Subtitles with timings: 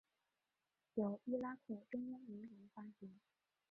[0.95, 3.19] 由伊拉克中央银行发行。